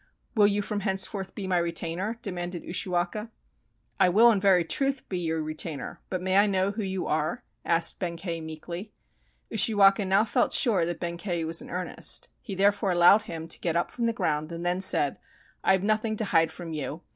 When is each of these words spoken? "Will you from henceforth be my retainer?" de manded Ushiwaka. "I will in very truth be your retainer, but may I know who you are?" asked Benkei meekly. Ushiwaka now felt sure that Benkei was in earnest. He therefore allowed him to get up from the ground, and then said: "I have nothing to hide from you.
"Will 0.33 0.47
you 0.47 0.63
from 0.63 0.79
henceforth 0.79 1.35
be 1.35 1.45
my 1.45 1.59
retainer?" 1.59 2.17
de 2.23 2.31
manded 2.31 2.67
Ushiwaka. 2.67 3.29
"I 3.99 4.09
will 4.09 4.31
in 4.31 4.39
very 4.41 4.65
truth 4.65 5.07
be 5.09 5.19
your 5.19 5.43
retainer, 5.43 6.01
but 6.09 6.23
may 6.23 6.37
I 6.37 6.47
know 6.47 6.71
who 6.71 6.81
you 6.81 7.05
are?" 7.05 7.43
asked 7.63 7.99
Benkei 7.99 8.41
meekly. 8.41 8.91
Ushiwaka 9.53 10.03
now 10.05 10.25
felt 10.25 10.53
sure 10.53 10.87
that 10.87 10.99
Benkei 10.99 11.45
was 11.45 11.61
in 11.61 11.69
earnest. 11.69 12.29
He 12.41 12.55
therefore 12.55 12.91
allowed 12.91 13.21
him 13.29 13.47
to 13.47 13.59
get 13.59 13.75
up 13.75 13.91
from 13.91 14.07
the 14.07 14.11
ground, 14.13 14.51
and 14.51 14.65
then 14.65 14.81
said: 14.81 15.19
"I 15.63 15.73
have 15.73 15.83
nothing 15.83 16.15
to 16.15 16.25
hide 16.25 16.51
from 16.51 16.73
you. 16.73 17.03